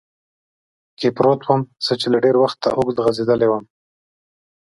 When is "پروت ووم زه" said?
1.17-1.93